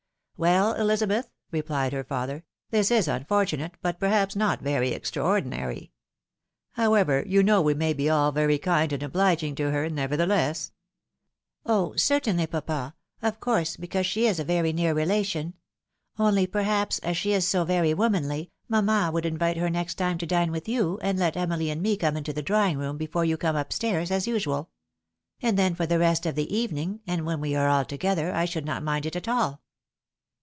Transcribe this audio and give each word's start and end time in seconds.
"Well, 0.51 0.73
Elizabeth!" 0.73 1.29
replied 1.51 1.93
her 1.93 2.03
father," 2.03 2.43
this 2.71 2.89
is 2.89 3.07
unfortunate, 3.07 3.77
but 3.83 3.99
perhaps 3.99 4.35
not 4.35 4.59
very 4.59 4.89
extraordinary. 4.89 5.91
However, 6.71 7.23
you 7.27 7.43
know 7.43 7.61
we 7.61 7.75
may 7.75 7.93
be 7.93 8.09
all 8.09 8.31
very 8.31 8.57
kind 8.57 8.91
and 8.91 9.03
obliging 9.03 9.53
to 9.57 9.69
her, 9.69 9.87
nevertheless."" 9.87 10.71
Oh! 11.67 11.95
certainly, 11.95 12.47
papa! 12.47 12.95
of 13.21 13.39
course, 13.39 13.77
because 13.77 14.07
she 14.07 14.25
is 14.25 14.39
a 14.39 14.43
very 14.43 14.73
neax 14.73 14.95
relation. 14.95 15.53
Only 16.17 16.47
perhaps, 16.47 16.97
as 17.03 17.17
she 17.17 17.33
is 17.33 17.47
so 17.47 17.63
very 17.63 17.93
womanly, 17.93 18.49
mamma 18.67 19.11
would 19.13 19.27
invite 19.27 19.57
her 19.57 19.69
next 19.69 19.93
time 19.93 20.17
to 20.17 20.25
dine 20.25 20.51
with 20.51 20.67
you, 20.67 20.97
and 21.03 21.19
let 21.19 21.37
Emily 21.37 21.69
and 21.69 21.83
me 21.83 21.95
come 21.97 22.17
into 22.17 22.33
the 22.33 22.41
drawing 22.41 22.79
room 22.79 22.97
before 22.97 23.25
you 23.25 23.37
come 23.37 23.55
up 23.55 23.71
stairs, 23.71 24.09
as 24.09 24.25
usual. 24.25 24.71
And 25.39 25.55
then, 25.55 25.75
for 25.75 25.85
the 25.85 25.99
rest 25.99 26.25
of 26.25 26.33
the 26.33 26.51
evening, 26.51 27.01
and 27.05 27.27
when 27.27 27.41
we 27.41 27.53
were 27.53 27.67
all 27.67 27.85
together, 27.85 28.33
I 28.33 28.45
should 28.45 28.65
not 28.65 28.81
mind 28.81 29.05
it 29.05 29.15
at 29.15 29.27
all." 29.27 29.61